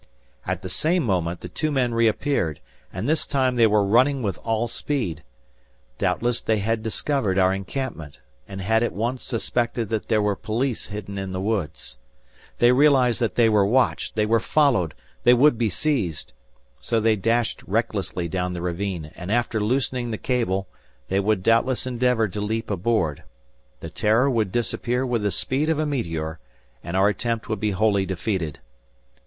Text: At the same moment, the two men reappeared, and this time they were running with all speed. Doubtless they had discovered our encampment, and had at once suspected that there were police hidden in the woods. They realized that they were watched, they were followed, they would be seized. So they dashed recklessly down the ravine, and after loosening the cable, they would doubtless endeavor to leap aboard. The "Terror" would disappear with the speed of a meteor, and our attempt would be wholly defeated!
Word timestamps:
At 0.47 0.63
the 0.63 0.69
same 0.69 1.03
moment, 1.03 1.41
the 1.41 1.47
two 1.47 1.69
men 1.71 1.93
reappeared, 1.93 2.59
and 2.91 3.07
this 3.07 3.27
time 3.27 3.55
they 3.55 3.67
were 3.67 3.85
running 3.85 4.23
with 4.23 4.39
all 4.39 4.67
speed. 4.67 5.23
Doubtless 5.99 6.41
they 6.41 6.57
had 6.57 6.81
discovered 6.81 7.37
our 7.37 7.53
encampment, 7.53 8.17
and 8.47 8.61
had 8.61 8.81
at 8.81 8.93
once 8.93 9.21
suspected 9.21 9.89
that 9.89 10.07
there 10.07 10.19
were 10.19 10.35
police 10.35 10.87
hidden 10.87 11.19
in 11.19 11.33
the 11.33 11.39
woods. 11.39 11.99
They 12.57 12.71
realized 12.71 13.19
that 13.21 13.35
they 13.35 13.47
were 13.47 13.63
watched, 13.63 14.15
they 14.15 14.25
were 14.25 14.39
followed, 14.39 14.95
they 15.21 15.35
would 15.35 15.55
be 15.55 15.69
seized. 15.69 16.33
So 16.79 16.99
they 16.99 17.15
dashed 17.15 17.61
recklessly 17.67 18.27
down 18.27 18.53
the 18.53 18.61
ravine, 18.63 19.11
and 19.15 19.31
after 19.31 19.59
loosening 19.59 20.09
the 20.09 20.17
cable, 20.17 20.67
they 21.09 21.19
would 21.19 21.43
doubtless 21.43 21.85
endeavor 21.85 22.27
to 22.27 22.41
leap 22.41 22.71
aboard. 22.71 23.21
The 23.81 23.91
"Terror" 23.91 24.31
would 24.31 24.51
disappear 24.51 25.05
with 25.05 25.21
the 25.21 25.29
speed 25.29 25.69
of 25.69 25.77
a 25.77 25.85
meteor, 25.85 26.39
and 26.83 26.97
our 26.97 27.09
attempt 27.09 27.49
would 27.49 27.59
be 27.59 27.69
wholly 27.69 28.07
defeated! 28.07 28.57